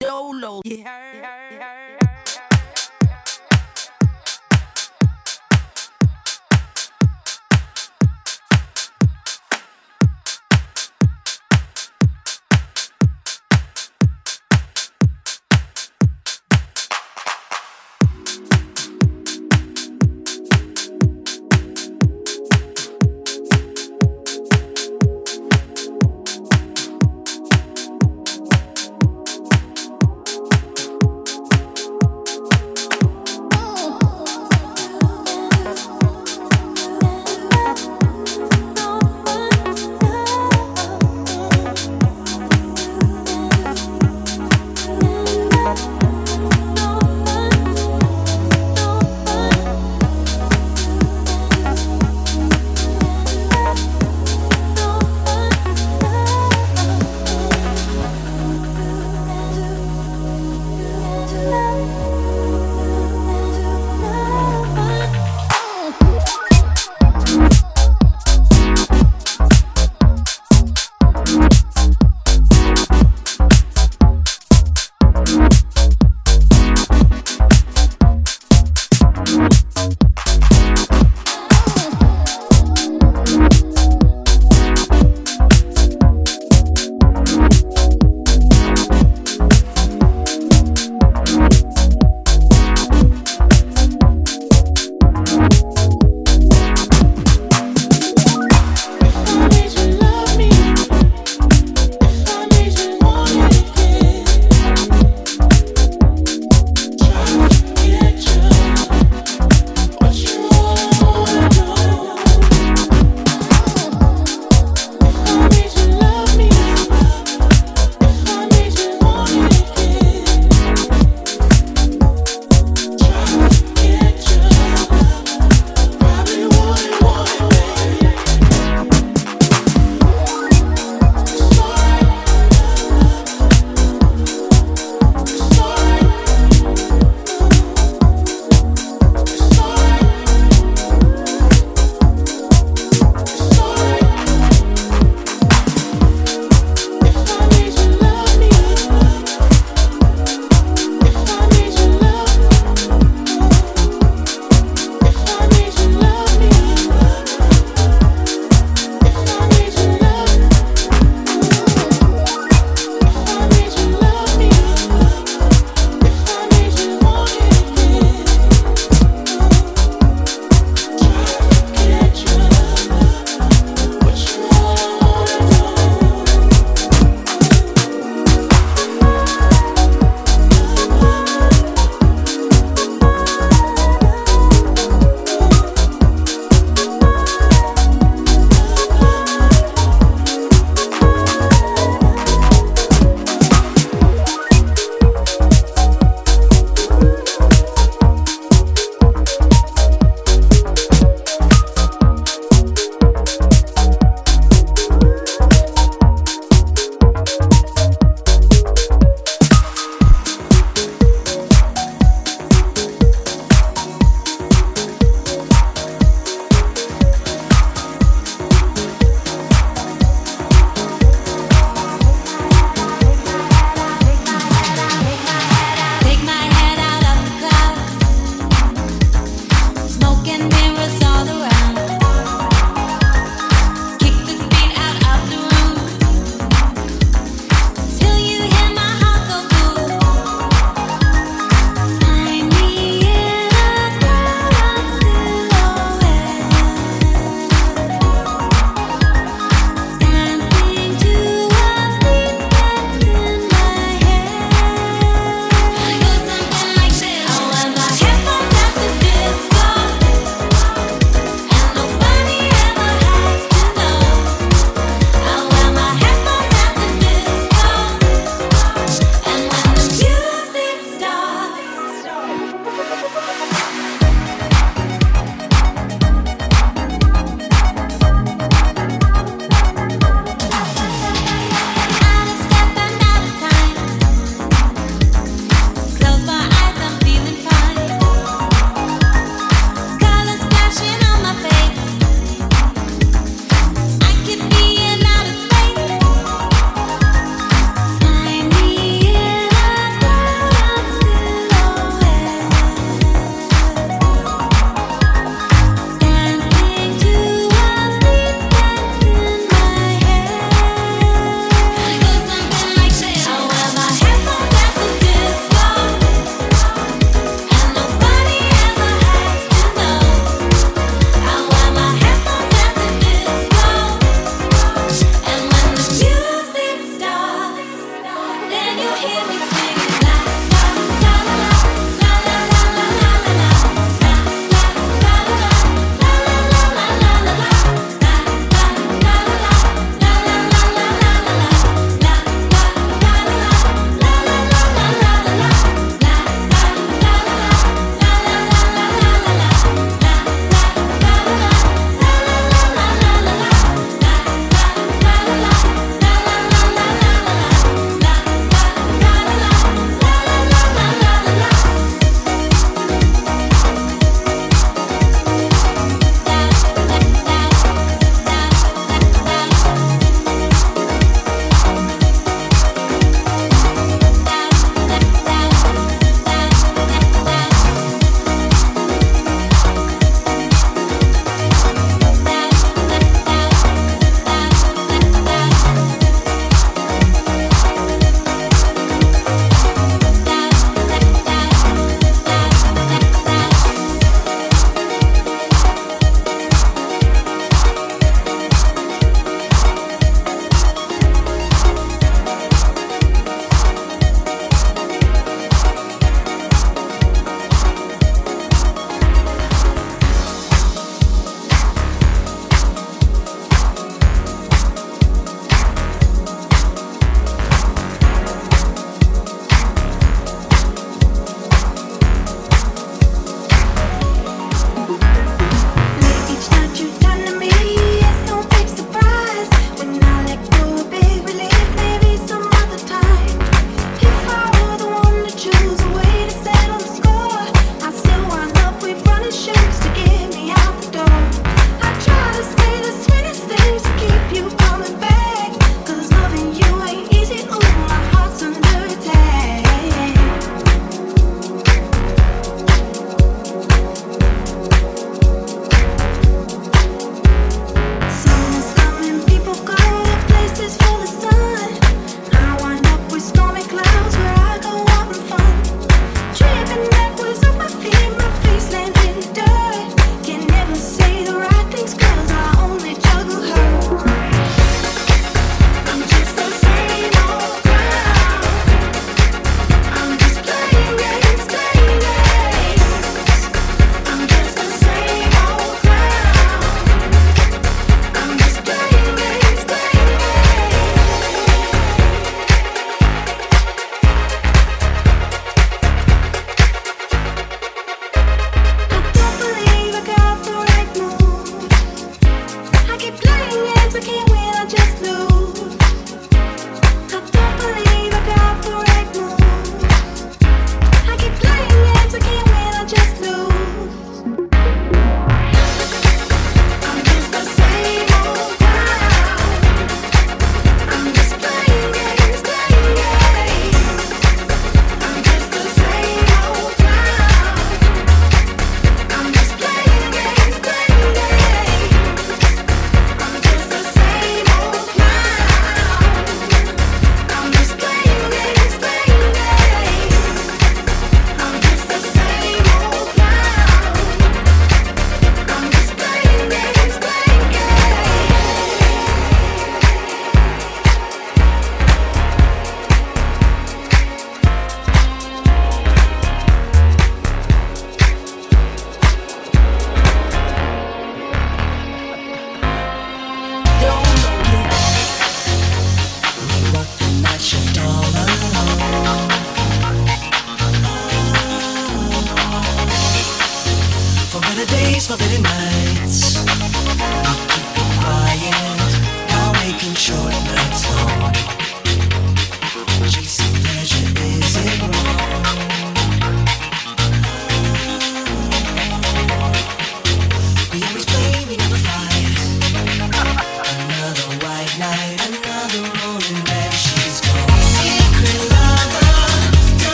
Dolo. 0.00 0.62
You 0.64 0.82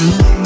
Mm-hmm. 0.00 0.39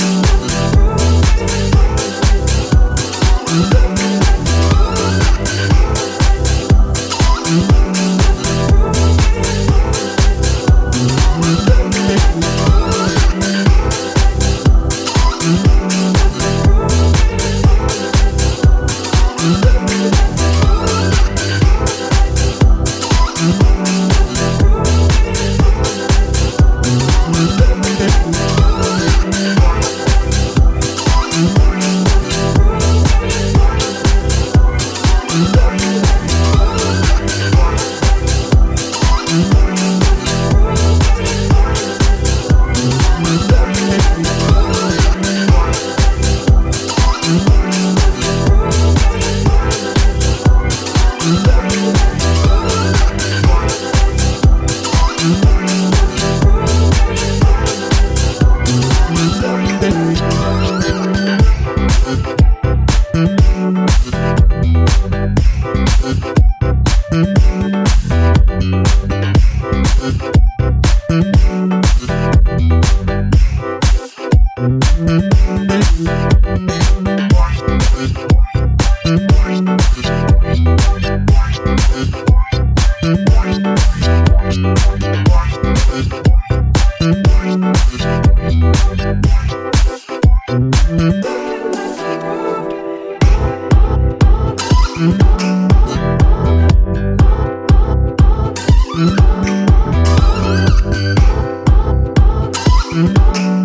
Mm-hmm. 102.94 103.63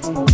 Podcast. 0.00 0.27